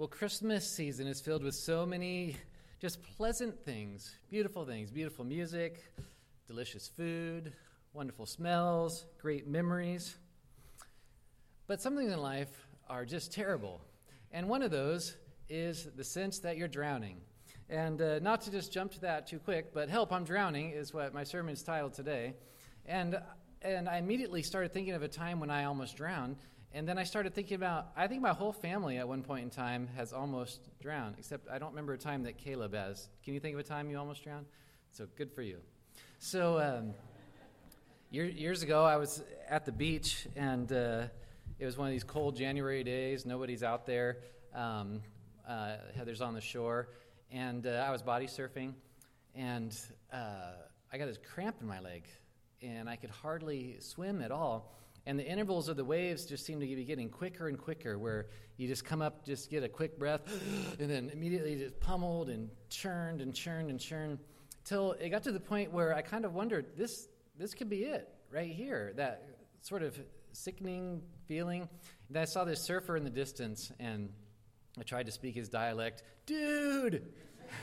[0.00, 2.38] Well, Christmas season is filled with so many
[2.80, 5.92] just pleasant things, beautiful things, beautiful music,
[6.46, 7.52] delicious food,
[7.92, 10.16] wonderful smells, great memories.
[11.66, 12.48] But some things in life
[12.88, 13.82] are just terrible.
[14.32, 15.16] And one of those
[15.50, 17.20] is the sense that you're drowning.
[17.68, 20.94] And uh, not to just jump to that too quick, but help, I'm drowning is
[20.94, 22.32] what my sermon is titled today.
[22.86, 23.20] And,
[23.60, 26.36] and I immediately started thinking of a time when I almost drowned.
[26.72, 29.50] And then I started thinking about, I think my whole family at one point in
[29.50, 33.08] time has almost drowned, except I don't remember a time that Caleb has.
[33.24, 34.46] Can you think of a time you almost drowned?
[34.92, 35.58] So good for you.
[36.20, 36.94] So um,
[38.12, 41.06] years ago, I was at the beach, and uh,
[41.58, 43.26] it was one of these cold January days.
[43.26, 44.18] Nobody's out there.
[44.54, 45.02] Um,
[45.48, 46.90] uh, Heather's on the shore,
[47.32, 48.74] and uh, I was body surfing,
[49.34, 49.76] and
[50.12, 50.52] uh,
[50.92, 52.04] I got this cramp in my leg,
[52.62, 54.72] and I could hardly swim at all.
[55.06, 58.26] And the intervals of the waves just seem to be getting quicker and quicker, where
[58.56, 60.22] you just come up, just get a quick breath,
[60.78, 64.18] and then immediately just pummeled and churned and churned and churned,
[64.64, 67.08] till it got to the point where I kind of wondered, this
[67.38, 68.92] this could be it right here.
[68.96, 69.26] That
[69.62, 69.98] sort of
[70.32, 71.68] sickening feeling.
[72.08, 74.10] And I saw this surfer in the distance, and
[74.78, 77.12] I tried to speak his dialect, dude.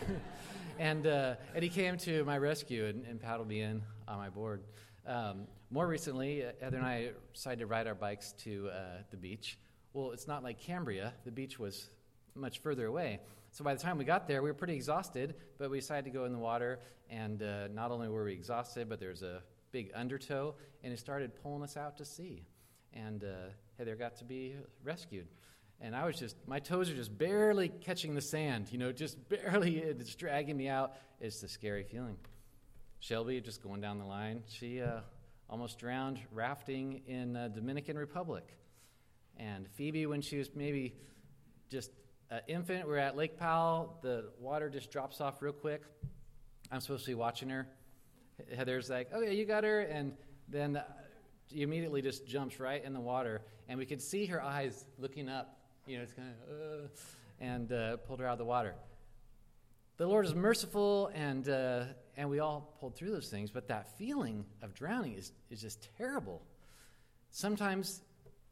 [0.80, 4.30] and uh, and he came to my rescue and, and paddled me in on my
[4.30, 4.64] board.
[5.06, 8.80] Um, more recently, uh, Heather and I decided to ride our bikes to uh,
[9.12, 9.58] the beach.
[9.94, 11.90] Well, it's not like Cambria, the beach was
[12.36, 13.20] much further away.
[13.52, 16.12] So by the time we got there, we were pretty exhausted, but we decided to
[16.12, 16.80] go in the water.
[17.10, 21.32] And uh, not only were we exhausted, but there's a big undertow, and it started
[21.42, 22.44] pulling us out to sea.
[22.94, 25.28] And uh, Heather got to be rescued.
[25.82, 29.18] And I was just, my toes are just barely catching the sand, you know, just
[29.30, 30.94] barely, it's dragging me out.
[31.20, 32.18] It's a scary feeling.
[33.00, 35.02] Shelby, just going down the line, she uh,
[35.50, 38.46] almost drowned rafting in uh, Dominican Republic.
[39.38, 40.94] And Phoebe, when she was maybe
[41.70, 41.92] just
[42.30, 43.98] an infant, we're at Lake Powell.
[44.02, 45.84] The water just drops off real quick.
[46.72, 47.68] I'm supposed to be watching her.
[48.56, 50.14] Heather's like, "Oh yeah, you got her," and
[50.48, 50.82] then
[51.50, 55.30] she immediately just jumps right in the water, and we could see her eyes looking
[55.30, 55.58] up.
[55.86, 56.88] You know, it's kind of, uh,
[57.40, 58.76] and uh, pulled her out of the water.
[59.98, 61.86] The Lord is merciful, and uh,
[62.16, 65.90] and we all pulled through those things, but that feeling of drowning is, is just
[65.98, 66.44] terrible.
[67.32, 68.02] Sometimes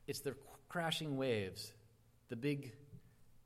[0.08, 0.36] it's the
[0.70, 1.72] crashing waves,
[2.30, 2.74] the big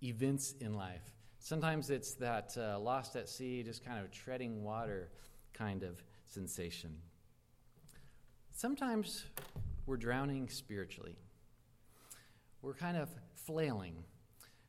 [0.01, 1.03] events in life.
[1.39, 5.09] Sometimes it's that uh, lost at sea, just kind of treading water
[5.53, 6.95] kind of sensation.
[8.51, 9.25] Sometimes
[9.85, 11.17] we're drowning spiritually.
[12.61, 13.09] We're kind of
[13.45, 14.05] flailing.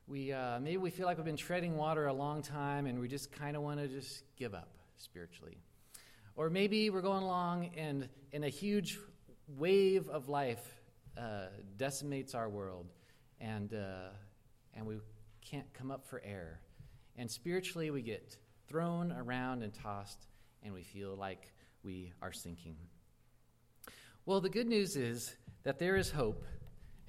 [0.07, 3.07] We, uh, maybe we feel like we've been treading water a long time and we
[3.07, 5.57] just kind of want to just give up spiritually.
[6.35, 8.97] Or maybe we're going along and, and a huge
[9.57, 10.63] wave of life
[11.17, 11.47] uh,
[11.77, 12.87] decimates our world
[13.39, 14.09] and, uh,
[14.73, 14.97] and we
[15.41, 16.59] can't come up for air.
[17.17, 20.27] And spiritually, we get thrown around and tossed,
[20.63, 21.51] and we feel like
[21.83, 22.77] we are sinking.
[24.25, 26.45] Well, the good news is that there is hope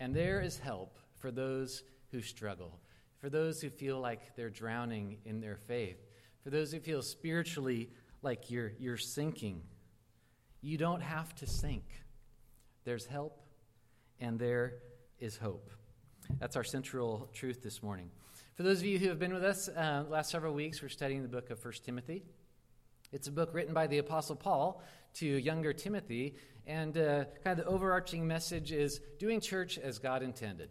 [0.00, 2.78] and there is help for those who struggle,
[3.18, 5.96] for those who feel like they're drowning in their faith,
[6.44, 7.90] for those who feel spiritually
[8.22, 9.62] like you're, you're sinking.
[10.60, 11.84] You don't have to sink.
[12.84, 13.40] There's help
[14.20, 14.74] and there
[15.18, 15.70] is hope.
[16.38, 18.10] That's our central truth this morning.
[18.54, 21.22] For those of you who have been with us uh, last several weeks, we're studying
[21.22, 22.22] the book of 1 Timothy.
[23.10, 24.82] It's a book written by the Apostle Paul
[25.14, 26.36] to younger Timothy,
[26.66, 30.70] and uh, kind of the overarching message is doing church as God intended.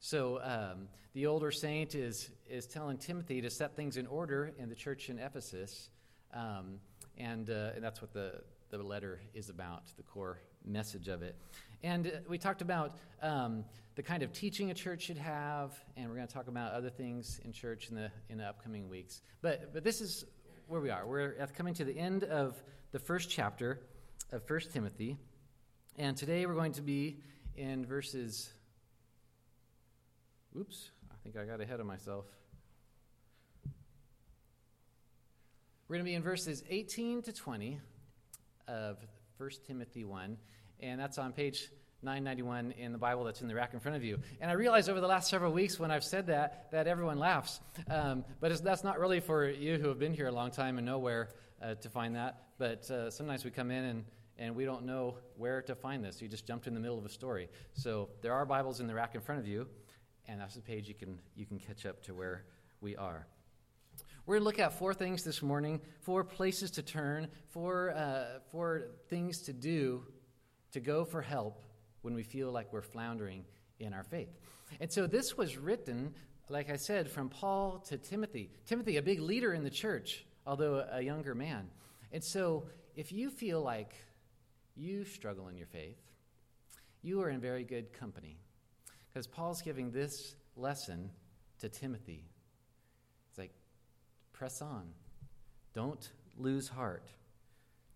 [0.00, 4.68] So um, the older saint is, is telling Timothy to set things in order in
[4.68, 5.88] the church in Ephesus.
[6.34, 6.80] Um,
[7.18, 11.36] and, uh, and that's what the, the letter is about, the core message of it.
[11.82, 13.64] And uh, we talked about um,
[13.94, 16.90] the kind of teaching a church should have, and we're going to talk about other
[16.90, 19.22] things in church in the, in the upcoming weeks.
[19.40, 20.24] But, but this is
[20.66, 21.06] where we are.
[21.06, 23.80] We're coming to the end of the first chapter
[24.32, 25.16] of 1 Timothy.
[25.96, 27.20] And today we're going to be
[27.56, 28.52] in verses
[30.58, 32.24] Oops, I think I got ahead of myself.
[35.86, 37.78] We're going to be in verses 18 to 20
[38.66, 38.96] of
[39.36, 40.38] 1 Timothy 1,
[40.80, 41.68] and that's on page
[42.02, 44.18] 991 in the Bible that's in the rack in front of you.
[44.40, 47.60] And I realize over the last several weeks when I've said that, that everyone laughs.
[47.90, 50.86] Um, but that's not really for you who have been here a long time and
[50.86, 51.28] know where
[51.60, 52.44] uh, to find that.
[52.56, 54.04] But uh, sometimes we come in and,
[54.38, 56.22] and we don't know where to find this.
[56.22, 57.50] You just jumped in the middle of a story.
[57.74, 59.66] So there are Bibles in the rack in front of you
[60.28, 62.44] and that's the page you can, you can catch up to where
[62.80, 63.26] we are.
[64.26, 68.40] We're going to look at four things this morning, four places to turn, four, uh,
[68.50, 70.02] four things to do
[70.72, 71.62] to go for help
[72.02, 73.44] when we feel like we're floundering
[73.78, 74.36] in our faith.
[74.80, 76.14] And so this was written
[76.48, 78.50] like I said, from Paul to Timothy.
[78.66, 81.68] Timothy, a big leader in the church, although a younger man.
[82.12, 83.94] And so, if you feel like
[84.76, 85.98] you struggle in your faith,
[87.02, 88.38] you are in very good company.
[89.16, 91.10] Because Paul's giving this lesson
[91.60, 92.22] to Timothy.
[93.30, 93.52] It's like,
[94.34, 94.90] press on.
[95.72, 97.08] Don't lose heart.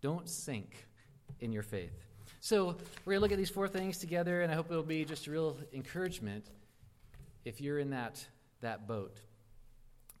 [0.01, 0.87] Don't sink
[1.39, 1.93] in your faith.
[2.39, 2.75] So,
[3.05, 5.27] we're going to look at these four things together, and I hope it'll be just
[5.27, 6.47] a real encouragement
[7.45, 8.25] if you're in that,
[8.61, 9.21] that boat.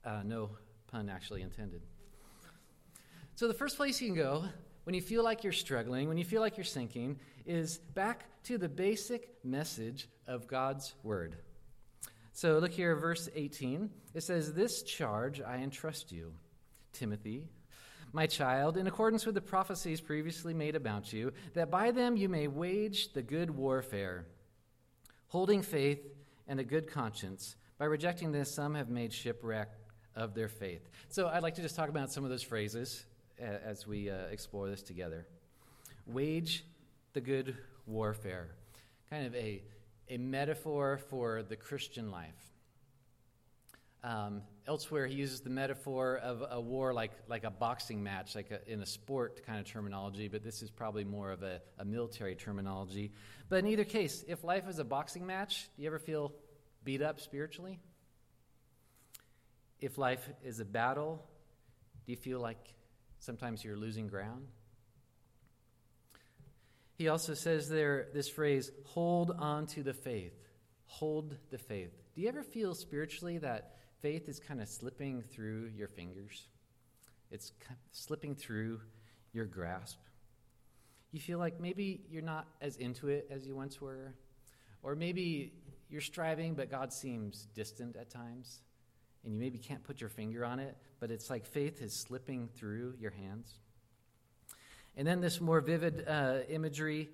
[0.05, 0.51] Uh, no
[0.85, 1.81] pun actually intended.
[3.33, 4.43] So, the first place you can go
[4.83, 8.57] when you feel like you're struggling, when you feel like you're sinking, is back to
[8.57, 11.35] the basic message of God's Word.
[12.33, 13.89] So, look here, verse 18.
[14.13, 16.33] It says, This charge I entrust you,
[16.93, 17.49] Timothy,
[18.13, 22.29] my child, in accordance with the prophecies previously made about you, that by them you
[22.29, 24.25] may wage the good warfare,
[25.27, 25.99] holding faith
[26.47, 27.55] and a good conscience.
[27.77, 29.69] By rejecting this, some have made shipwreck
[30.15, 30.89] of their faith.
[31.09, 33.05] So I'd like to just talk about some of those phrases
[33.41, 35.25] as we uh, explore this together.
[36.05, 36.63] Wage
[37.13, 37.55] the good
[37.85, 38.49] warfare,
[39.09, 39.63] kind of a,
[40.09, 42.51] a metaphor for the Christian life.
[44.03, 48.49] Um, elsewhere, he uses the metaphor of a war like, like a boxing match, like
[48.49, 51.85] a, in a sport kind of terminology, but this is probably more of a, a
[51.85, 53.11] military terminology.
[53.49, 56.31] But in either case, if life is a boxing match, do you ever feel
[56.83, 57.79] beat up spiritually?
[59.79, 61.23] If life is a battle,
[62.05, 62.73] do you feel like
[63.21, 64.47] sometimes you're losing ground?
[66.97, 70.37] He also says there this phrase, hold on to the faith.
[70.85, 71.93] Hold the faith.
[72.13, 76.47] Do you ever feel spiritually that faith is kind of slipping through your fingers.
[77.29, 78.81] It's kind of slipping through
[79.31, 79.99] your grasp.
[81.11, 84.15] You feel like maybe you're not as into it as you once were,
[84.81, 85.53] or maybe
[85.89, 88.61] you're striving, but God seems distant at times,
[89.23, 92.49] and you maybe can't put your finger on it, but it's like faith is slipping
[92.55, 93.59] through your hands.
[94.97, 97.09] And then this more vivid uh, imagery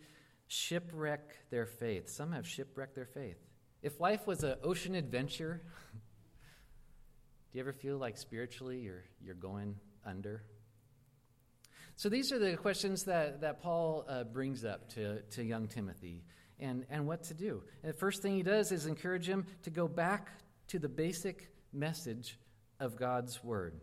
[0.48, 2.10] shipwreck their faith.
[2.10, 3.38] Some have shipwrecked their faith.
[3.82, 5.62] If life was an ocean adventure,
[7.52, 10.44] Do you ever feel like spiritually you're, you're going under?
[11.96, 16.24] So these are the questions that, that Paul uh, brings up to, to young Timothy
[16.60, 17.64] and, and what to do.
[17.82, 20.30] And the first thing he does is encourage him to go back
[20.68, 22.38] to the basic message
[22.80, 23.80] of God's word.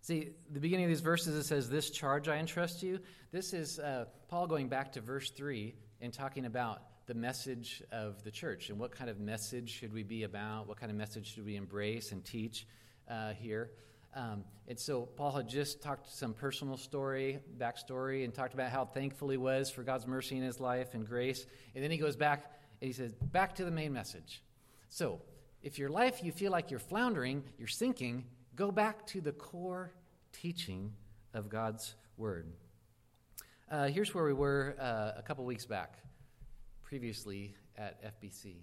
[0.00, 2.98] See, the beginning of these verses, it says, This charge I entrust you.
[3.30, 8.22] This is uh, Paul going back to verse 3 and talking about the message of
[8.24, 11.34] the church and what kind of message should we be about, what kind of message
[11.34, 12.66] should we embrace and teach
[13.08, 13.70] uh, here.
[14.14, 18.84] Um, and so Paul had just talked some personal story, backstory, and talked about how
[18.84, 21.46] thankful he was for God's mercy in his life and grace.
[21.74, 22.50] And then he goes back
[22.80, 24.42] and he says, back to the main message.
[24.88, 25.20] So
[25.62, 28.24] if your life you feel like you're floundering, you're sinking,
[28.56, 29.92] go back to the core
[30.32, 30.92] teaching
[31.34, 32.52] of God's word.
[33.70, 35.98] Uh, here's where we were uh, a couple weeks back
[36.82, 38.56] previously at FBC.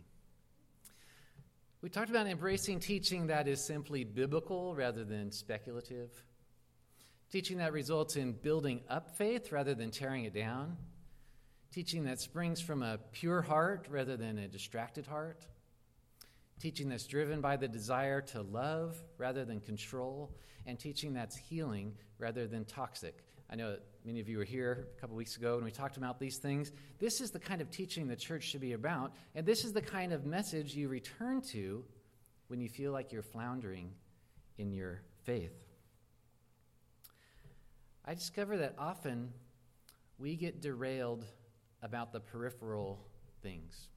[1.82, 6.12] We talked about embracing teaching that is simply biblical rather than speculative,
[7.32, 10.76] teaching that results in building up faith rather than tearing it down,
[11.72, 15.46] teaching that springs from a pure heart rather than a distracted heart,
[16.60, 21.94] teaching that's driven by the desire to love rather than control, and teaching that's healing
[22.20, 23.24] rather than toxic.
[23.50, 26.20] I know many of you were here a couple weeks ago and we talked about
[26.20, 26.72] these things.
[27.00, 29.82] This is the kind of teaching the church should be about, and this is the
[29.82, 31.84] kind of message you return to
[32.48, 33.92] when you feel like you're floundering
[34.58, 35.54] in your faith.
[38.06, 39.32] I discover that often
[40.18, 41.26] we get derailed
[41.82, 43.00] about the peripheral
[43.42, 43.88] things.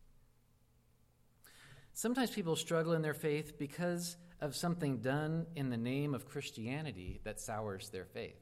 [1.95, 7.21] Sometimes people struggle in their faith because of something done in the name of Christianity
[7.25, 8.41] that sours their faith.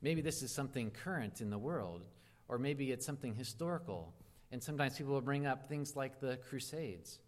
[0.00, 2.06] Maybe this is something current in the world,
[2.48, 4.14] or maybe it's something historical.
[4.52, 7.18] And sometimes people will bring up things like the Crusades.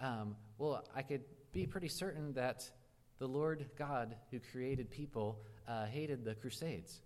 [0.00, 2.70] Um, well, I could be pretty certain that
[3.18, 7.00] the Lord God who created people uh, hated the Crusades.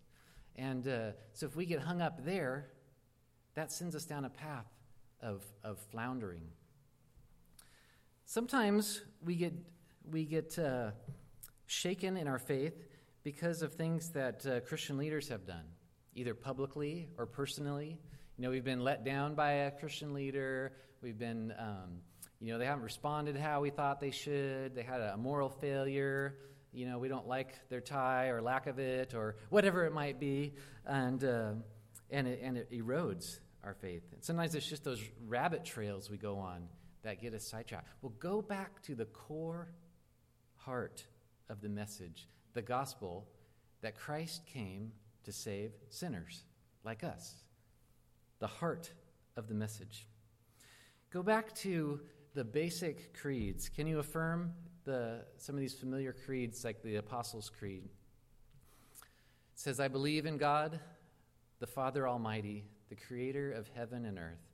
[0.57, 2.67] And uh, so if we get hung up there,
[3.55, 4.67] that sends us down a path
[5.21, 6.43] of, of floundering.
[8.27, 9.53] Sometimes we get,
[10.11, 10.93] we get uh,
[11.67, 12.87] shaken in our faith
[13.23, 15.65] because of things that uh, Christian leaders have done,
[16.15, 17.99] either publicly or personally.
[18.39, 20.73] You know, we've been let down by a Christian leader.
[21.03, 22.01] We've been, um,
[22.41, 24.75] you know, they haven't responded how we thought they should.
[24.75, 26.39] They had a moral failure.
[26.73, 30.19] You know, we don't like their tie or lack of it or whatever it might
[30.19, 30.55] be.
[30.87, 31.53] And, uh,
[32.11, 34.03] and, it, and it erodes our faith.
[34.13, 36.69] And sometimes it's just those rabbit trails we go on
[37.05, 37.89] that get us sidetracked.
[38.03, 39.69] Well, go back to the core
[40.57, 41.05] heart
[41.49, 43.29] of the message, the gospel,
[43.83, 44.93] that Christ came
[45.25, 46.45] to save sinners
[46.83, 47.35] like us.
[48.41, 48.91] The heart
[49.37, 50.07] of the message.
[51.13, 52.01] Go back to
[52.35, 53.69] the basic creeds.
[53.69, 54.53] Can you affirm
[54.85, 57.85] the, some of these familiar creeds, like the Apostles' Creed?
[57.85, 59.01] It
[59.55, 60.81] says, I believe in God,
[61.61, 64.54] the Father Almighty, the creator of heaven and earth.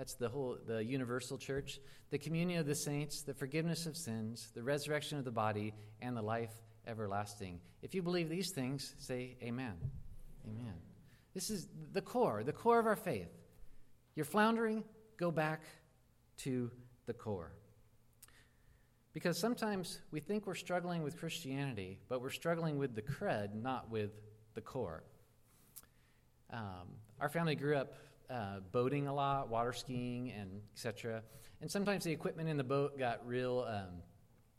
[0.00, 1.78] that's the whole the universal church,
[2.08, 6.16] the communion of the saints, the forgiveness of sins, the resurrection of the body, and
[6.16, 6.54] the life
[6.86, 7.60] everlasting.
[7.82, 9.74] If you believe these things, say amen.
[10.48, 10.72] Amen.
[11.34, 13.28] This is the core, the core of our faith.
[14.14, 14.84] You're floundering,
[15.18, 15.64] go back
[16.38, 16.70] to
[17.04, 17.52] the core.
[19.12, 23.90] Because sometimes we think we're struggling with Christianity, but we're struggling with the cred, not
[23.90, 24.12] with
[24.54, 25.04] the core.
[26.50, 26.88] Um,
[27.20, 27.92] our family grew up
[28.30, 31.22] uh, boating a lot, water skiing, and etc.
[31.60, 34.02] And sometimes the equipment in the boat got real um,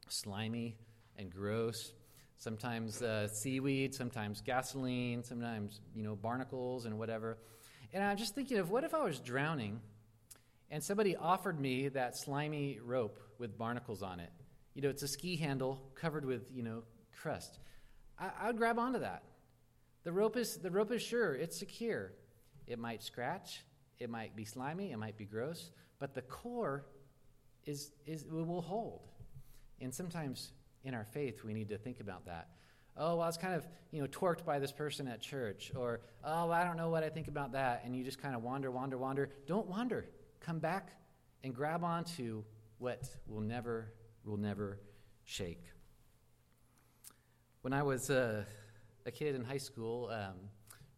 [0.10, 0.78] slimy
[1.18, 1.94] and gross.
[2.38, 7.38] Sometimes uh, seaweed, sometimes gasoline, sometimes you know barnacles and whatever.
[7.94, 9.80] And I'm just thinking of what if I was drowning,
[10.70, 14.32] and somebody offered me that slimy rope with barnacles on it.
[14.74, 16.84] You know, it's a ski handle covered with you know
[17.22, 17.60] crust.
[18.20, 19.24] I, I would grab onto that.
[20.04, 22.14] The rope is the rope is sure it's secure.
[22.72, 23.66] It might scratch,
[24.00, 26.86] it might be slimy, it might be gross, but the core
[27.66, 29.10] is, is will hold.
[29.82, 30.54] And sometimes
[30.86, 32.48] in our faith, we need to think about that.
[32.96, 36.00] Oh, well, I was kind of, you know, torqued by this person at church, or
[36.24, 38.72] oh, I don't know what I think about that, and you just kind of wander,
[38.72, 39.30] wander, wander.
[39.48, 40.06] Don't wander.
[40.40, 40.92] Come back
[41.44, 42.44] and grab onto
[42.78, 43.92] what will never,
[44.24, 44.80] will never
[45.26, 45.64] shake.
[47.64, 48.46] When I was uh,
[49.06, 50.36] a kid in high school, um,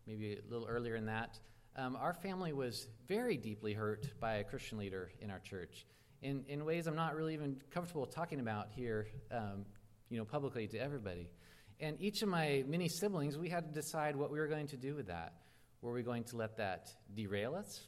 [0.05, 1.39] maybe a little earlier in that,
[1.75, 5.85] um, our family was very deeply hurt by a Christian leader in our church
[6.23, 9.65] in, in ways I'm not really even comfortable talking about here, um,
[10.09, 11.29] you know, publicly to everybody.
[11.79, 14.77] And each of my many siblings, we had to decide what we were going to
[14.77, 15.33] do with that.
[15.81, 17.81] Were we going to let that derail us?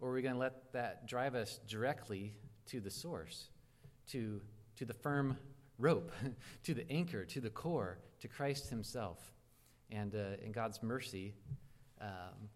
[0.00, 2.32] Or were we going to let that drive us directly
[2.66, 3.50] to the source,
[4.08, 4.40] to,
[4.76, 5.36] to the firm
[5.78, 6.12] rope,
[6.64, 9.18] to the anchor, to the core, to Christ Himself?
[9.90, 11.34] And uh, in God's mercy,
[12.00, 12.48] um,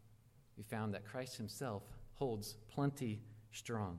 [0.61, 3.99] we found that Christ himself holds plenty strong.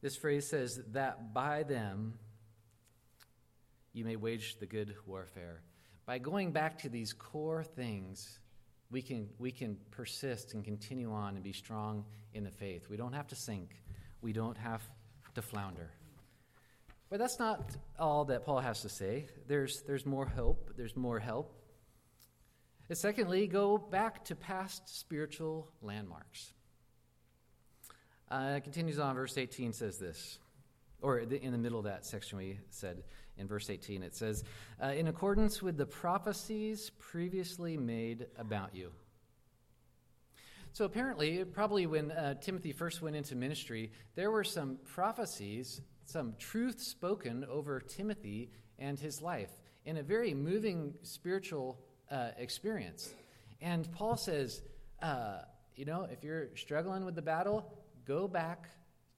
[0.00, 2.14] This phrase says that by them
[3.92, 5.60] you may wage the good warfare.
[6.06, 8.38] By going back to these core things,
[8.90, 12.88] we can, we can persist and continue on and be strong in the faith.
[12.88, 13.68] We don't have to sink,
[14.22, 14.80] we don't have
[15.34, 15.90] to flounder.
[17.10, 19.26] But that's not all that Paul has to say.
[19.46, 21.59] There's, there's more hope, there's more help.
[22.90, 26.52] And secondly, go back to past spiritual landmarks.
[28.28, 30.40] Uh, it continues on, verse 18 says this,
[31.00, 33.04] or in the middle of that section we said
[33.38, 34.42] in verse 18, it says,
[34.82, 38.90] uh, In accordance with the prophecies previously made about you.
[40.72, 46.34] So apparently, probably when uh, Timothy first went into ministry, there were some prophecies, some
[46.40, 49.52] truth spoken over Timothy and his life
[49.84, 51.78] in a very moving spiritual
[52.10, 53.12] uh, experience.
[53.60, 54.62] And Paul says,
[55.02, 55.38] uh,
[55.76, 57.72] you know, if you're struggling with the battle,
[58.04, 58.68] go back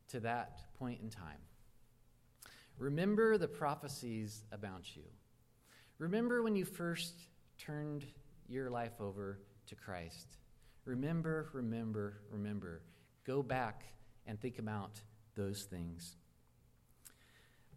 [0.09, 1.39] to that point in time.
[2.79, 5.05] Remember the prophecies about you.
[5.99, 7.15] Remember when you first
[7.59, 8.05] turned
[8.49, 10.37] your life over to Christ.
[10.85, 12.83] Remember, remember, remember.
[13.25, 13.85] Go back
[14.27, 15.01] and think about
[15.37, 16.17] those things.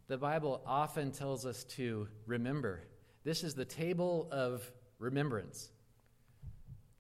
[0.08, 2.82] The Bible often tells us to remember.
[3.24, 5.70] This is the table of remembrance.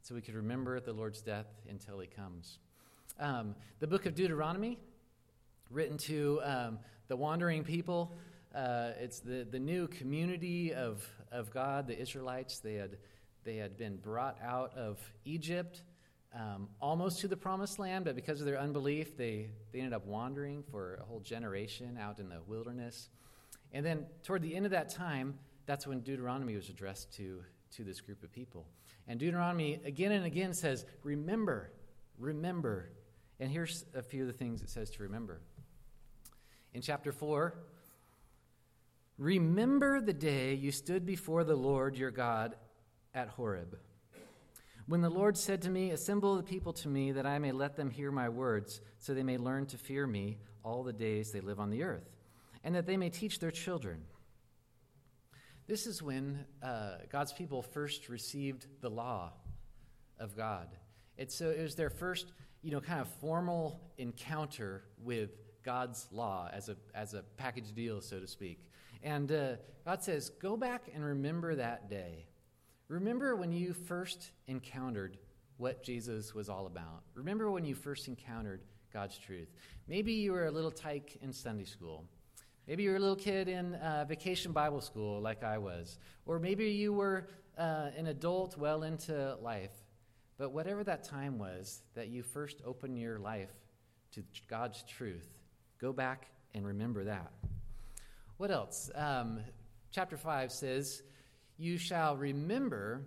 [0.02, 2.60] So we could remember the Lord's death until he comes.
[3.20, 4.78] Um, the book of Deuteronomy,
[5.70, 8.16] written to um, the wandering people,
[8.54, 12.60] uh, it's the, the new community of, of God, the Israelites.
[12.60, 12.98] They had,
[13.44, 15.82] they had been brought out of Egypt.
[16.34, 20.06] Um, almost to the promised land, but because of their unbelief, they, they ended up
[20.06, 23.10] wandering for a whole generation out in the wilderness.
[23.72, 27.42] And then, toward the end of that time, that's when Deuteronomy was addressed to
[27.78, 28.66] to this group of people.
[29.08, 31.72] And Deuteronomy again and again says, Remember,
[32.18, 32.90] remember.
[33.40, 35.42] And here's a few of the things it says to remember.
[36.74, 37.54] In chapter 4,
[39.18, 42.56] Remember the day you stood before the Lord your God
[43.14, 43.78] at Horeb.
[44.88, 47.76] When the Lord said to me, Assemble the people to me, that I may let
[47.76, 51.40] them hear my words, so they may learn to fear me all the days they
[51.40, 52.10] live on the earth,
[52.64, 54.02] and that they may teach their children.
[55.68, 59.32] This is when uh, God's people first received the law
[60.20, 60.68] of God.
[61.18, 62.28] It's, so it was their first,
[62.62, 65.32] you know, kind of formal encounter with
[65.64, 68.60] God's law as a, as a package deal, so to speak.
[69.02, 69.54] And uh,
[69.86, 72.28] God says, Go back and remember that day.
[72.88, 75.18] Remember when you first encountered
[75.58, 77.02] what Jesus was all about.
[77.16, 78.62] Remember when you first encountered
[78.94, 79.48] God's truth.
[79.88, 82.06] Maybe you were a little tyke in Sunday school.
[82.68, 86.00] Maybe you were a little kid in uh, vacation Bible school like I was.
[86.26, 89.72] Or maybe you were uh, an adult well into life.
[90.38, 93.52] But whatever that time was that you first opened your life
[94.14, 95.28] to God's truth,
[95.80, 97.32] go back and remember that.
[98.38, 98.90] What else?
[98.96, 99.40] Um,
[99.92, 101.04] chapter 5 says,
[101.58, 103.04] You shall remember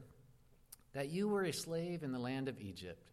[0.94, 3.10] that you were a slave in the land of Egypt,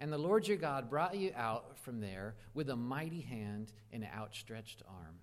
[0.00, 4.02] and the Lord your God brought you out from there with a mighty hand and
[4.02, 5.16] an outstretched arm.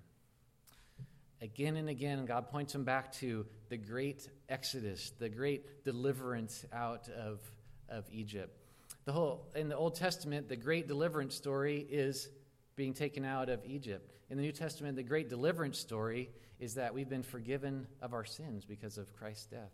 [1.46, 7.08] Again and again, God points him back to the great exodus, the great deliverance out
[7.10, 7.40] of,
[7.88, 8.58] of Egypt.
[9.06, 12.30] The whole, in the Old Testament, the great deliverance story is
[12.75, 14.12] being taken out of Egypt.
[14.32, 18.25] In the New Testament, the great deliverance story is that we've been forgiven of our
[18.25, 19.72] sins because of Christ's death.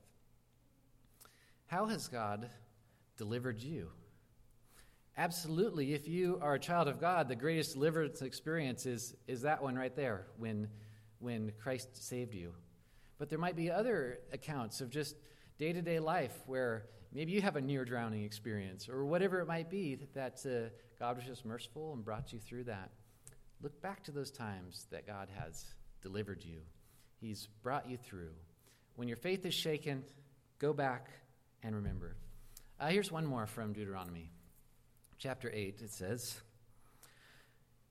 [1.67, 2.49] How has God
[3.15, 3.87] delivered you?
[5.17, 9.63] Absolutely, if you are a child of God, the greatest deliverance experience is, is that
[9.63, 10.67] one right there when,
[11.21, 12.53] when Christ saved you.
[13.17, 15.15] But there might be other accounts of just
[15.59, 19.47] day to day life where maybe you have a near drowning experience or whatever it
[19.47, 22.89] might be that uh, God was just merciful and brought you through that.
[23.61, 25.63] Look back to those times that God has
[26.01, 26.61] delivered you,
[27.19, 28.31] He's brought you through.
[28.95, 30.03] When your faith is shaken,
[30.57, 31.09] go back
[31.61, 32.15] and remember.
[32.79, 34.31] Uh, here's one more from Deuteronomy.
[35.19, 36.41] Chapter 8, it says,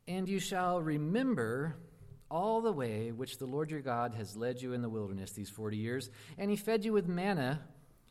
[0.09, 1.77] And you shall remember
[2.31, 5.51] all the way which the Lord your God has led you in the wilderness these
[5.51, 7.61] 40 years, and he fed you with manna,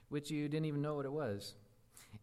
[0.09, 1.55] which you didn't even know what it was.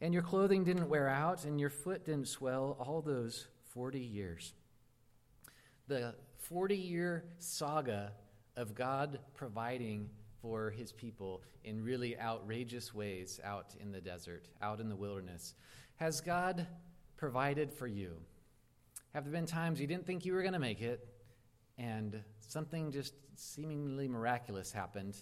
[0.01, 4.53] And your clothing didn't wear out, and your foot didn't swell all those 40 years
[5.89, 8.13] the 40 year saga
[8.57, 10.09] of God providing
[10.41, 15.55] for his people in really outrageous ways out in the desert, out in the wilderness.
[15.97, 16.67] Has God
[17.17, 18.13] provided for you?
[19.15, 21.09] Have there been times you didn't think you were going to make it
[21.79, 25.17] and something just seemingly miraculous happened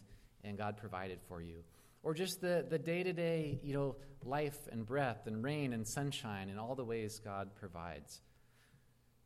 [0.45, 1.65] and God provided for you?
[2.03, 6.61] Or just the, the day-to-day, you know, life and breath and rain and sunshine and
[6.61, 8.21] all the ways God provides.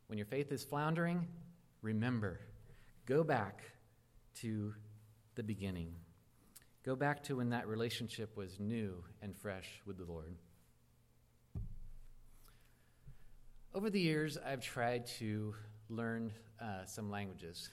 [0.07, 1.27] When your faith is floundering,
[1.81, 2.39] remember.
[3.05, 3.61] Go back
[4.41, 4.73] to
[5.35, 5.93] the beginning.
[6.85, 10.35] Go back to when that relationship was new and fresh with the Lord.
[13.73, 15.53] Over the years, I've tried to
[15.89, 17.69] learn uh, some languages.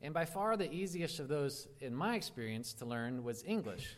[0.00, 3.96] And by far the easiest of those, in my experience, to learn was English.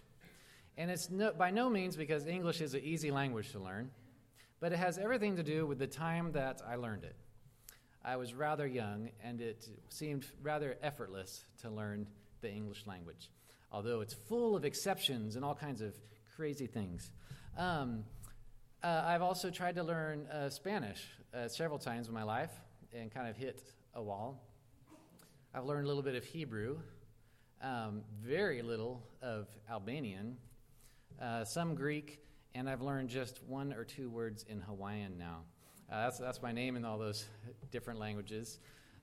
[0.77, 3.91] And it's no, by no means because English is an easy language to learn,
[4.61, 7.17] but it has everything to do with the time that I learned it.
[8.03, 12.07] I was rather young, and it seemed rather effortless to learn
[12.41, 13.31] the English language,
[13.71, 15.95] although it's full of exceptions and all kinds of
[16.35, 17.11] crazy things.
[17.59, 18.05] Um,
[18.83, 21.05] uh, I've also tried to learn uh, Spanish
[21.35, 22.53] uh, several times in my life
[22.93, 23.63] and kind of hit
[23.95, 24.43] a wall.
[25.55, 26.79] I've learned a little bit of Hebrew,
[27.63, 30.37] um, very little of Albanian,
[31.21, 32.21] uh, some Greek,
[32.55, 35.41] and I've learned just one or two words in Hawaiian now.
[35.91, 37.27] Uh, that's, that's my name in all those
[37.71, 38.59] different languages.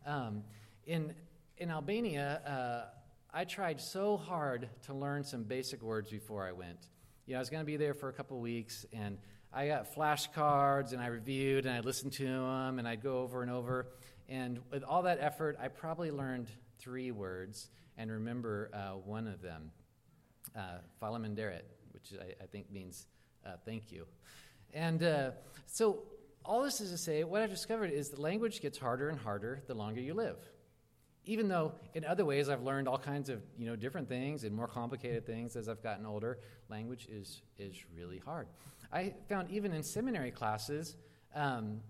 [0.05, 0.43] Um,
[0.85, 1.13] in,
[1.57, 2.93] in Albania, uh,
[3.33, 6.87] I tried so hard to learn some basic words before I went.
[7.25, 9.17] You know, I was going to be there for a couple weeks, and
[9.53, 13.41] I got flashcards, and I reviewed, and I listened to them, and I'd go over
[13.41, 13.87] and over.
[14.29, 16.47] And with all that effort, I probably learned
[16.79, 19.71] three words and remember uh, one of them,
[20.55, 23.07] uh, Faleminderit, which I, I, think means
[23.45, 24.05] uh, thank you.
[24.73, 25.31] And uh,
[25.65, 26.03] so
[26.45, 29.63] all this is to say, what I've discovered is that language gets harder and harder
[29.67, 30.37] the longer you live.
[31.25, 34.55] Even though in other ways I've learned all kinds of you know different things and
[34.55, 38.47] more complicated things as I've gotten older, language is is really hard.
[38.91, 40.95] I found even in seminary classes
[41.35, 41.81] um,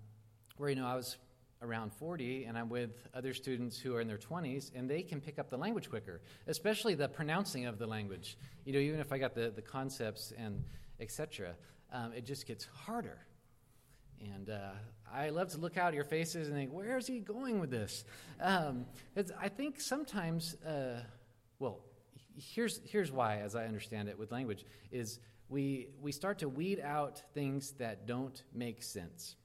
[0.57, 1.17] where you know I was
[1.61, 5.19] around 40 and I'm with other students who are in their 20s and they can
[5.19, 8.37] pick up the language quicker, especially the pronouncing of the language.
[8.65, 10.63] You know, even if I got the, the concepts and
[10.99, 11.55] etc.,
[11.91, 13.19] um, it just gets harder.
[14.33, 14.71] And uh,
[15.13, 17.69] I love to look out at your faces and think, where is he going with
[17.69, 18.03] this?
[18.41, 18.85] Um,
[19.39, 21.01] I think sometimes uh,
[21.59, 21.79] Well,
[22.35, 26.79] here's, here's why, as I understand it with language, is we, we start to weed
[26.79, 29.35] out things that don't make sense.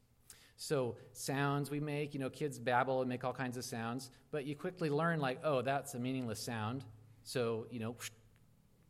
[0.57, 4.45] So, sounds we make, you know, kids babble and make all kinds of sounds, but
[4.45, 6.85] you quickly learn, like, oh, that's a meaningless sound.
[7.25, 7.97] So, you know,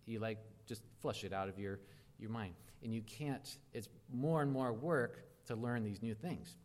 [0.05, 1.81] you like just flush it out of your,
[2.19, 2.55] your mind.
[2.83, 6.57] And you can't, it's more and more work to learn these new things.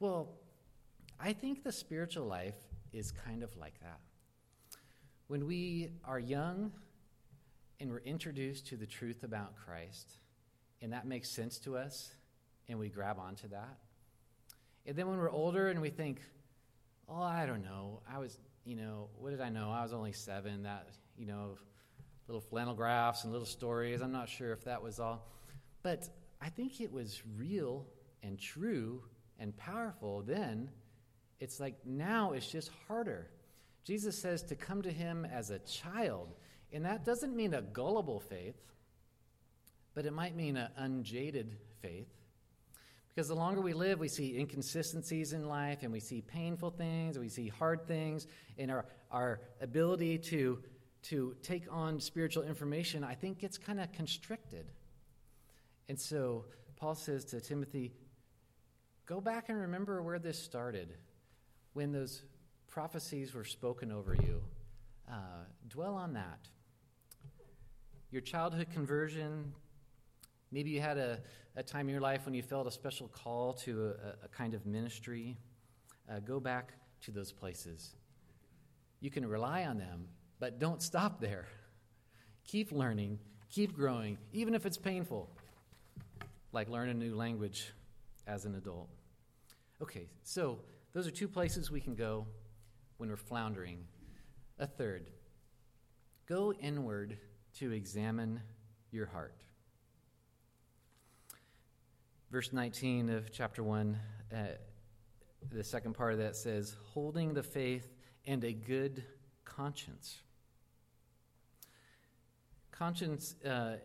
[0.00, 0.30] Well,
[1.20, 2.56] I think the spiritual life
[2.92, 4.00] is kind of like that.
[5.26, 6.72] When we are young
[7.80, 10.12] and we're introduced to the truth about Christ,
[10.82, 12.12] and that makes sense to us,
[12.68, 13.78] and we grab onto that.
[14.86, 16.20] And then when we're older and we think,
[17.08, 19.70] oh, I don't know, I was, you know, what did I know?
[19.70, 21.56] I was only seven, that, you know,
[22.28, 24.00] little flannel graphs and little stories.
[24.00, 25.26] I'm not sure if that was all.
[25.82, 26.08] But
[26.40, 27.86] I think it was real
[28.22, 29.02] and true
[29.38, 30.70] and powerful then.
[31.40, 33.28] It's like now it's just harder.
[33.84, 36.34] Jesus says to come to him as a child.
[36.74, 38.60] And that doesn't mean a gullible faith,
[39.94, 42.08] but it might mean an unjaded faith.
[43.08, 47.16] Because the longer we live, we see inconsistencies in life and we see painful things,
[47.16, 48.26] we see hard things,
[48.58, 50.58] and our, our ability to,
[51.02, 54.66] to take on spiritual information, I think, gets kind of constricted.
[55.88, 57.92] And so Paul says to Timothy,
[59.06, 60.92] go back and remember where this started,
[61.72, 62.24] when those
[62.66, 64.42] prophecies were spoken over you.
[65.08, 66.48] Uh, dwell on that.
[68.14, 69.52] Your childhood conversion,
[70.52, 71.18] maybe you had a,
[71.56, 74.54] a time in your life when you felt a special call to a, a kind
[74.54, 75.36] of ministry.
[76.08, 77.96] Uh, go back to those places.
[79.00, 80.06] You can rely on them,
[80.38, 81.48] but don't stop there.
[82.44, 83.18] Keep learning,
[83.50, 85.28] keep growing, even if it's painful,
[86.52, 87.72] like learn a new language
[88.28, 88.90] as an adult.
[89.82, 90.60] Okay, so
[90.92, 92.28] those are two places we can go
[92.98, 93.78] when we're floundering.
[94.60, 95.10] A third,
[96.28, 97.18] go inward
[97.58, 98.40] to examine
[98.90, 99.36] your heart.
[102.30, 103.98] Verse 19 of chapter 1,
[104.32, 104.36] uh,
[105.52, 107.94] the second part of that says, holding the faith
[108.26, 109.04] and a good
[109.44, 110.18] conscience.
[112.72, 113.76] Conscience, uh,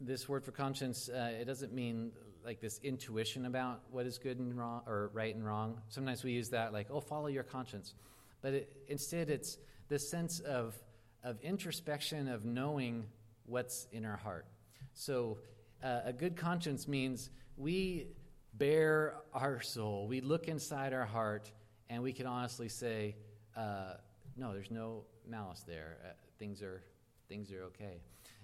[0.00, 2.12] this word for conscience, uh, it doesn't mean
[2.44, 5.80] like this intuition about what is good and wrong or right and wrong.
[5.88, 7.94] Sometimes we use that like, oh, follow your conscience.
[8.42, 9.56] But it, instead, it's
[9.88, 10.76] this sense of,
[11.24, 13.06] of introspection, of knowing
[13.46, 14.46] what's in our heart.
[14.94, 15.38] So,
[15.82, 18.06] uh, a good conscience means we
[18.54, 21.50] bare our soul, we look inside our heart,
[21.88, 23.16] and we can honestly say,
[23.56, 23.94] uh,
[24.36, 25.98] no, there's no malice there.
[26.04, 26.82] Uh, things, are,
[27.28, 28.00] things are okay.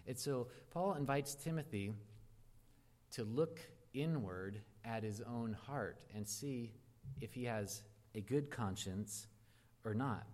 [0.06, 1.92] And so, Paul invites Timothy
[3.12, 3.60] to look
[3.94, 6.72] inward at his own heart and see
[7.20, 7.82] if he has
[8.14, 9.26] a good conscience
[9.84, 10.26] or not.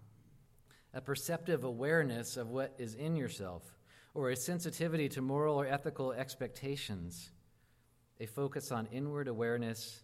[0.95, 3.63] A perceptive awareness of what is in yourself,
[4.15, 7.31] or a sensitivity to moral or ethical expectations.
[8.21, 10.03] A focus on inward awareness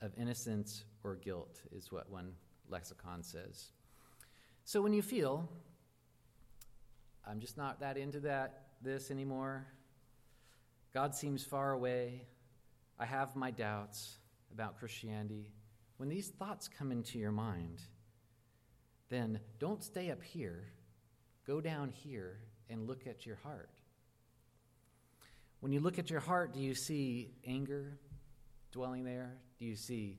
[0.00, 2.32] of innocence or guilt is what one
[2.68, 3.72] lexicon says.
[4.64, 5.48] So when you feel,
[7.26, 9.66] I'm just not that into that this anymore.
[10.94, 12.22] God seems far away.
[12.98, 14.18] I have my doubts
[14.52, 15.50] about Christianity.
[15.96, 17.80] When these thoughts come into your mind,
[19.12, 20.64] then don't stay up here.
[21.46, 22.38] Go down here
[22.70, 23.68] and look at your heart.
[25.60, 27.98] When you look at your heart, do you see anger
[28.72, 29.36] dwelling there?
[29.58, 30.18] Do you see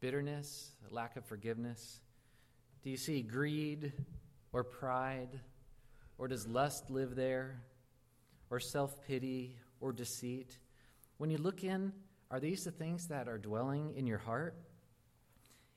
[0.00, 2.00] bitterness, lack of forgiveness?
[2.82, 3.92] Do you see greed
[4.52, 5.40] or pride?
[6.16, 7.60] Or does lust live there?
[8.50, 10.58] Or self pity or deceit?
[11.18, 11.92] When you look in,
[12.30, 14.54] are these the things that are dwelling in your heart?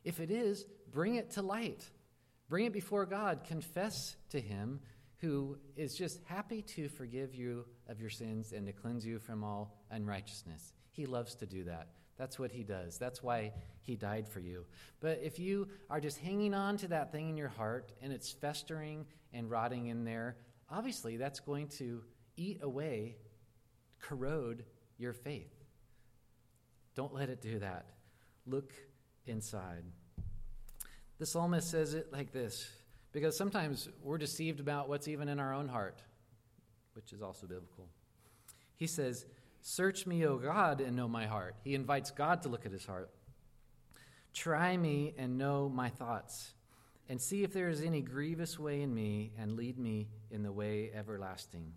[0.03, 1.89] If it is, bring it to light.
[2.49, 3.43] Bring it before God.
[3.45, 4.79] Confess to Him
[5.23, 9.43] who is just happy to forgive you of your sins and to cleanse you from
[9.43, 10.73] all unrighteousness.
[10.91, 11.87] He loves to do that.
[12.17, 12.97] That's what He does.
[12.97, 14.65] That's why He died for you.
[14.99, 18.31] But if you are just hanging on to that thing in your heart and it's
[18.31, 20.35] festering and rotting in there,
[20.69, 22.01] obviously that's going to
[22.35, 23.15] eat away,
[24.01, 24.65] corrode
[24.97, 25.53] your faith.
[26.95, 27.85] Don't let it do that.
[28.45, 28.73] Look
[29.25, 29.83] inside.
[31.23, 32.69] The psalmist says it like this
[33.13, 36.01] because sometimes we're deceived about what's even in our own heart,
[36.95, 37.87] which is also biblical.
[38.75, 39.25] He says,
[39.61, 41.55] Search me, O God, and know my heart.
[41.63, 43.09] He invites God to look at his heart.
[44.33, 46.51] Try me and know my thoughts,
[47.07, 50.51] and see if there is any grievous way in me, and lead me in the
[50.51, 51.71] way everlasting.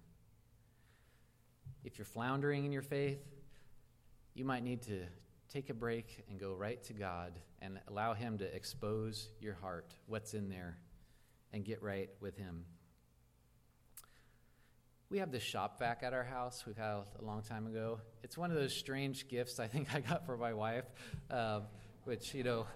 [1.84, 3.24] If you're floundering in your faith,
[4.34, 5.02] you might need to
[5.52, 9.94] take a break and go right to God and allow Him to expose your heart,
[10.06, 10.78] what's in there,
[11.52, 12.64] and get right with Him.
[15.08, 18.00] we have this shop vac at our house we've had a long time ago.
[18.24, 20.84] It's one of those strange gifts I think I got for my wife,
[21.30, 21.60] uh,
[22.04, 22.66] which, you know,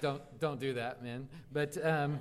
[0.00, 1.28] don't, don't do that, men.
[1.50, 2.20] But um,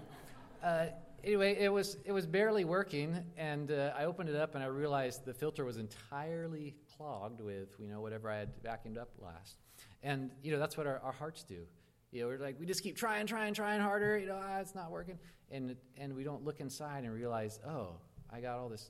[0.64, 0.86] uh,
[1.24, 4.68] anyway, it was, it was barely working, and uh, I opened it up and I
[4.68, 9.58] realized the filter was entirely clogged with, you know, whatever I had vacuumed up last.
[10.04, 11.66] And, you know, that's what our, our hearts do.
[12.12, 14.18] You know, we're like, we just keep trying, trying, trying harder.
[14.18, 15.18] You know, ah, it's not working.
[15.50, 17.96] And, and we don't look inside and realize, oh,
[18.30, 18.90] I got all this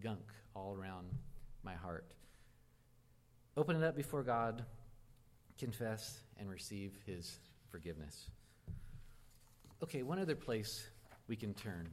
[0.00, 0.24] gunk
[0.54, 1.08] all around
[1.62, 2.14] my heart.
[3.56, 4.64] Open it up before God,
[5.58, 7.38] confess, and receive His
[7.70, 8.30] forgiveness.
[9.82, 10.86] Okay, one other place
[11.28, 11.88] we can turn.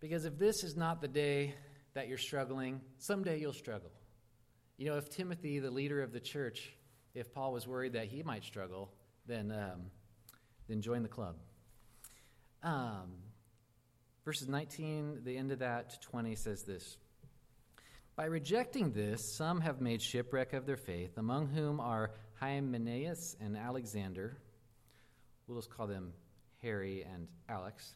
[0.00, 1.54] Because if this is not the day
[1.94, 3.90] that you're struggling, someday you'll struggle.
[4.76, 6.72] You know, if Timothy, the leader of the church,
[7.14, 8.92] if Paul was worried that he might struggle,
[9.26, 9.86] then, um,
[10.68, 11.36] then join the club.
[12.62, 13.14] Um,
[14.24, 16.98] verses 19, the end of that, to 20 says this
[18.16, 23.56] By rejecting this, some have made shipwreck of their faith, among whom are Hymenaeus and
[23.56, 24.36] Alexander.
[25.46, 26.12] We'll just call them
[26.66, 27.94] Harry and Alex,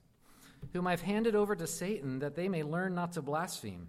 [0.73, 3.89] whom I've handed over to Satan that they may learn not to blaspheme.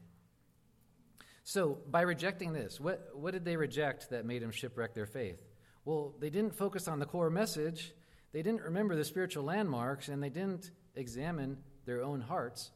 [1.44, 5.40] So, by rejecting this, what, what did they reject that made them shipwreck their faith?
[5.86, 7.94] Well, they didn't focus on the core message,
[8.32, 12.72] they didn't remember the spiritual landmarks, and they didn't examine their own hearts.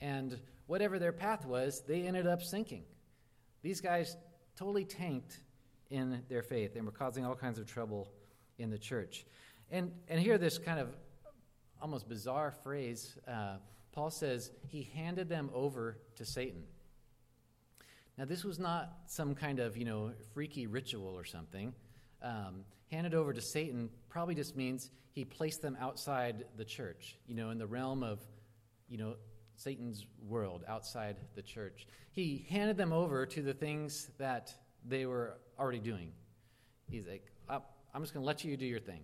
[0.00, 2.84] And whatever their path was, they ended up sinking.
[3.62, 4.16] These guys
[4.56, 5.40] totally tanked
[5.90, 8.12] in their faith and were causing all kinds of trouble
[8.58, 9.24] in the church.
[9.70, 10.94] And, and here, this kind of
[11.80, 13.56] almost bizarre phrase uh,
[13.98, 16.62] Paul says, he handed them over to Satan.
[18.16, 21.74] Now, this was not some kind of, you know, freaky ritual or something.
[22.22, 27.34] Um, handed over to Satan probably just means he placed them outside the church, you
[27.34, 28.20] know, in the realm of,
[28.88, 29.14] you know,
[29.56, 31.86] Satan's world outside the church.
[32.12, 34.54] He handed them over to the things that
[34.86, 36.12] they were already doing.
[36.88, 37.62] He's like, oh,
[37.92, 39.00] I'm just going to let you do your thing.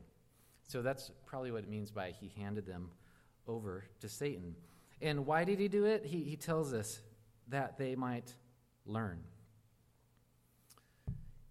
[0.67, 2.91] So that's probably what it means by he handed them
[3.47, 4.55] over to Satan.
[5.01, 6.05] And why did he do it?
[6.05, 7.01] He, he tells us
[7.49, 8.35] that they might
[8.87, 9.21] learn.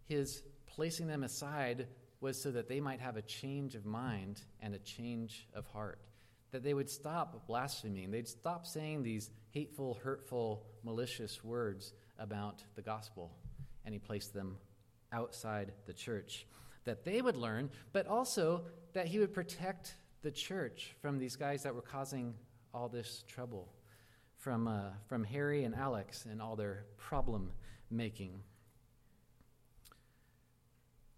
[0.08, 1.88] His placing them aside
[2.20, 6.00] was so that they might have a change of mind and a change of heart.
[6.52, 8.12] That they would stop blaspheming.
[8.12, 13.32] They'd stop saying these hateful, hurtful, malicious words about the gospel.
[13.86, 14.58] And he placed them
[15.12, 16.48] outside the church.
[16.86, 21.64] That they would learn, but also that he would protect the church from these guys
[21.64, 22.34] that were causing
[22.74, 23.72] all this trouble
[24.38, 27.52] from, uh, from Harry and Alex and all their problem
[27.90, 28.42] making.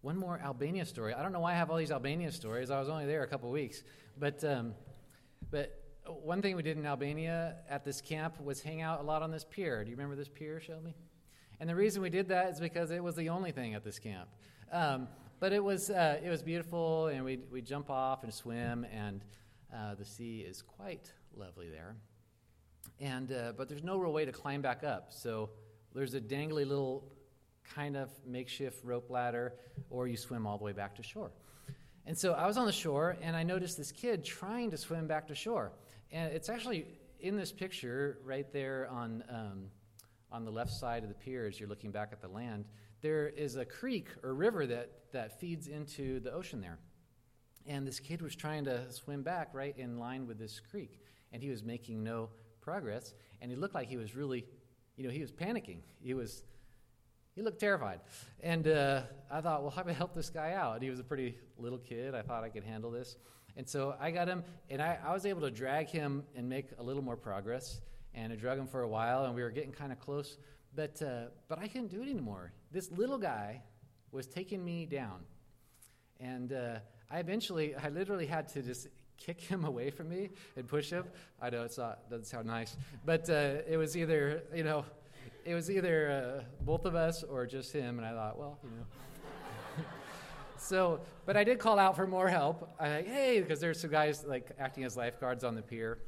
[0.01, 1.13] One more Albania story.
[1.13, 2.69] I don't know why I have all these Albania stories.
[2.69, 3.84] I was only there a couple weeks.
[4.17, 4.75] But, um,
[5.49, 9.23] but one thing we did in Albania at this camp was hang out a lot
[9.23, 9.84] on this pier.
[9.84, 10.93] Do you remember this pier, Shelby?
[11.60, 13.97] And the reason we did that is because it was the only thing at this
[13.97, 14.30] camp.
[14.71, 15.08] Um,
[15.39, 19.24] but it was, uh, it was beautiful, and we we jump off and swim, and
[19.74, 21.95] uh, the sea is quite lovely there.
[23.00, 25.08] And, uh, but there's no real way to climb back up.
[25.10, 25.50] So
[25.93, 27.12] there's a dangly little
[27.74, 29.54] kind of makeshift rope ladder,
[29.89, 31.32] or you swim all the way back to shore.
[32.06, 35.08] And so I was on the shore, and I noticed this kid trying to swim
[35.08, 35.71] back to shore.
[36.12, 36.86] And it's actually
[37.19, 39.65] in this picture right there on, um,
[40.32, 42.65] on the left side of the pier as you're looking back at the land.
[43.06, 46.80] There is a creek or river that, that feeds into the ocean there.
[47.68, 51.00] And this kid was trying to swim back right in line with this creek,
[51.32, 52.30] and he was making no
[52.62, 54.48] progress, and he looked like he was really,
[54.98, 55.82] you know, he was panicking.
[56.02, 56.46] He was,
[57.36, 58.00] he looked terrified.
[58.41, 60.74] And uh, I thought, well, how can I help this guy out?
[60.74, 62.15] And he was a pretty little kid.
[62.15, 63.18] I thought I could handle this.
[63.56, 66.70] And so I got him, and I, I was able to drag him and make
[66.80, 67.82] a little more progress.
[68.15, 70.39] And I drug him for a while, and we were getting kind of close.
[70.76, 72.52] But, uh, but I couldn't do it anymore.
[72.72, 73.62] This little guy
[74.12, 75.22] was taking me down.
[76.20, 80.68] And uh, I eventually, I literally had to just kick him away from me and
[80.68, 81.06] push him.
[81.42, 84.86] I know it's not doesn't sound nice, but uh, it was either you know,
[85.46, 88.00] it was either uh, both of us or just him.
[88.00, 89.84] And I thought, well, you know.
[90.58, 92.76] so, but I did call out for more help.
[92.80, 96.00] I like, hey, because there's some guys like acting as lifeguards on the pier.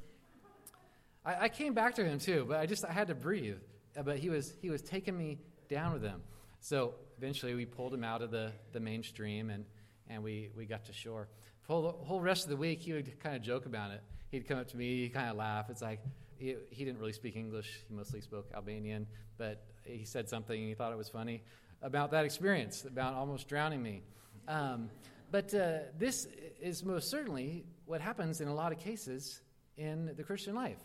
[1.26, 3.60] I, I came back to him too, but I just I had to breathe.
[3.98, 6.22] Uh, but he was he was taking me down with him.
[6.60, 9.66] So eventually we pulled him out of the, the mainstream and,
[10.10, 11.28] and we, we got to shore
[11.68, 14.02] whole, whole rest of the week, he would kind of joke about it.
[14.32, 15.70] He'd come up to me, he'd kind of laugh.
[15.70, 16.00] It's like,
[16.38, 19.08] he, he didn't really speak English, he mostly spoke Albanian,
[19.38, 21.44] but he said something and he thought it was funny
[21.82, 24.02] about that experience, about almost drowning me.
[24.48, 24.90] Um,
[25.30, 26.28] but uh, this
[26.62, 29.42] is most certainly what happens in a lot of cases
[29.78, 30.80] in the Christian life.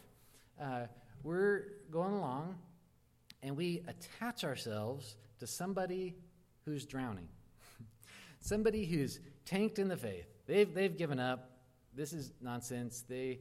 [0.61, 0.87] uh,
[1.23, 2.57] we're going along
[3.43, 6.15] and we attach ourselves to somebody
[6.65, 7.29] who's drowning,
[8.41, 10.27] somebody who's tanked in the faith.
[10.47, 11.51] They've, they've given up.
[11.95, 13.05] This is nonsense.
[13.09, 13.41] They,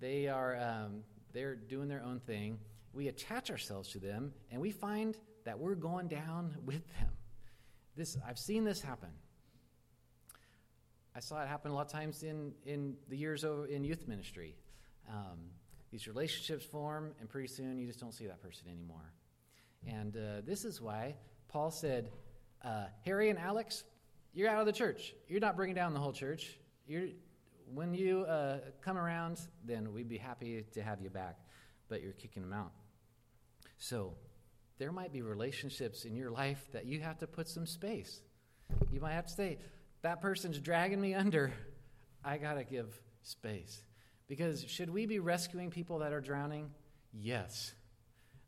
[0.00, 2.58] they are um, they're doing their own thing.
[2.92, 7.08] We attach ourselves to them, and we find that we're going down with them.
[7.96, 9.10] This I've seen this happen.
[11.14, 14.08] I saw it happen a lot of times in, in the years over in youth
[14.08, 14.56] ministry.
[15.10, 15.38] Um,
[15.90, 19.12] these relationships form, and pretty soon you just don't see that person anymore.
[19.86, 21.16] And uh, this is why
[21.48, 22.10] Paul said,
[22.64, 23.84] uh, Harry and Alex,
[24.32, 25.14] you're out of the church.
[25.28, 26.58] You're not bringing down the whole church.
[26.86, 27.08] You're,
[27.72, 31.38] when you uh, come around, then we'd be happy to have you back,
[31.88, 32.72] but you're kicking them out.
[33.78, 34.14] So
[34.78, 38.20] there might be relationships in your life that you have to put some space.
[38.90, 39.58] You might have to say,
[40.02, 41.52] that person's dragging me under.
[42.24, 43.82] I got to give space.
[44.28, 46.70] Because should we be rescuing people that are drowning?
[47.12, 47.72] Yes.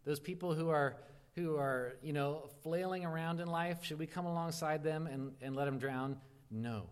[0.04, 0.96] Those people who are
[1.34, 5.56] who are, you know, flailing around in life, should we come alongside them and, and
[5.56, 6.16] let them drown?
[6.50, 6.88] No.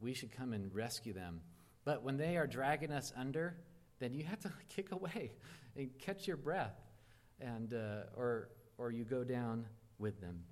[0.00, 1.40] We should come and rescue them.
[1.84, 3.56] But when they are dragging us under,
[3.98, 5.32] then you have to kick away
[5.76, 6.74] and catch your breath,
[7.40, 8.48] and uh, or
[8.78, 9.66] or you go down
[9.98, 10.42] with them.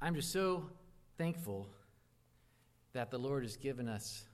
[0.00, 0.68] I'm just so
[1.18, 1.68] thankful
[2.92, 4.24] that the Lord has given us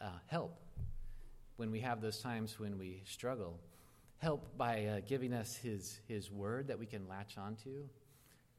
[0.00, 0.58] uh, help
[1.56, 3.60] when we have those times when we struggle.
[4.18, 7.84] Help by uh, giving us His, His Word that we can latch onto.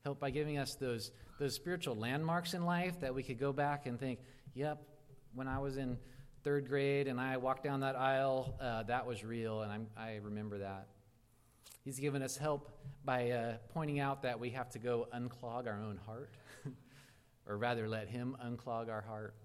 [0.04, 3.88] Help by giving us those, those spiritual landmarks in life that we could go back
[3.88, 4.20] and think,
[4.54, 4.82] yep,
[5.34, 5.98] when I was in
[6.44, 10.18] third grade and I walked down that aisle, uh, that was real, and I'm, i
[10.22, 10.88] remember that.
[11.84, 12.70] He's given us help
[13.04, 16.32] by uh, pointing out that we have to go unclog our own heart
[17.48, 19.36] or rather, let Him unclog our heart.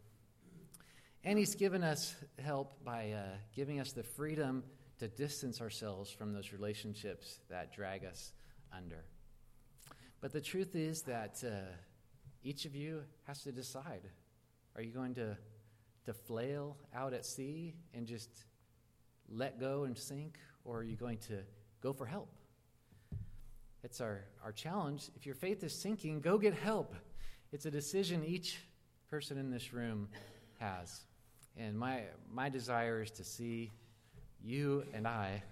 [1.25, 4.65] And He's given us help by uh, giving us the freedom
[5.01, 8.33] to distance ourselves from those relationships that drag us
[8.71, 9.03] under.
[10.21, 11.73] But the truth is that uh,
[12.43, 14.03] each of you has to decide
[14.77, 15.37] are you going to,
[16.05, 18.31] to flail out at sea and just
[19.29, 21.39] let go and sink, or are you going to
[21.83, 22.29] go for help?
[23.83, 25.09] It's our, our challenge.
[25.17, 26.95] If your faith is sinking, go get help.
[27.53, 28.59] It's a decision each
[29.09, 30.09] person in this room
[30.59, 31.01] has.
[31.57, 33.73] And my, my desire is to see
[34.43, 35.43] you and I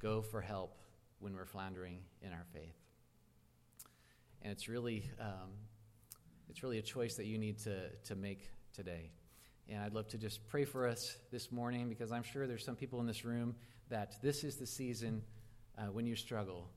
[0.00, 0.76] go for help
[1.18, 2.76] when we're floundering in our faith.
[4.42, 5.50] And it's really, um,
[6.50, 9.10] it's really a choice that you need to, to make today.
[9.68, 12.76] And I'd love to just pray for us this morning because I'm sure there's some
[12.76, 13.54] people in this room
[13.88, 15.22] that this is the season
[15.78, 16.68] uh, when you struggle.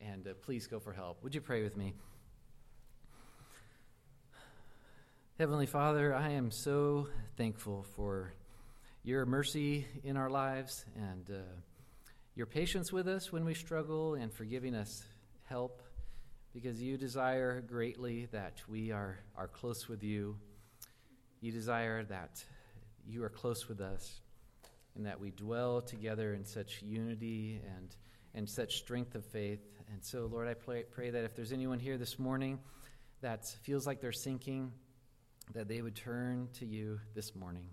[0.00, 1.22] And uh, please go for help.
[1.22, 1.94] Would you pray with me?
[5.38, 8.34] Heavenly Father, I am so thankful for
[9.04, 11.42] your mercy in our lives and uh,
[12.36, 15.02] your patience with us when we struggle and for giving us
[15.42, 15.82] help
[16.54, 20.36] because you desire greatly that we are, are close with you.
[21.40, 22.44] You desire that
[23.04, 24.20] you are close with us
[24.94, 27.96] and that we dwell together in such unity and,
[28.34, 29.66] and such strength of faith.
[29.92, 32.60] And so, Lord, I pray, pray that if there's anyone here this morning
[33.20, 34.70] that feels like they're sinking,
[35.54, 37.66] that they would turn to you this morning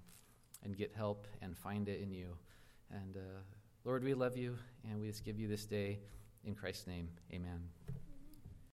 [0.63, 2.35] and get help and find it in you.
[2.91, 3.41] And uh,
[3.85, 4.57] Lord, we love you,
[4.89, 5.99] and we just give you this day
[6.43, 7.09] in Christ's name.
[7.33, 7.61] Amen.